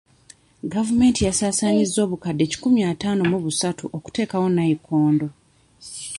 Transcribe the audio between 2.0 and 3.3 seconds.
obukadde kikumi ataano